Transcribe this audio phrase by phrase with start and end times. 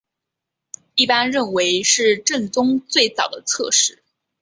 [0.95, 4.01] 一般认为是政宗最早的侧室。